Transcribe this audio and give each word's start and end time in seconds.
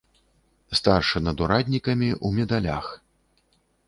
Старшы 0.77 1.19
над 1.27 1.43
ураднікамі, 1.47 2.09
у 2.29 2.31
медалях. 2.39 2.89